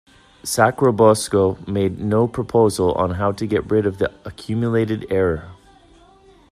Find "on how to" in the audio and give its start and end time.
2.93-3.45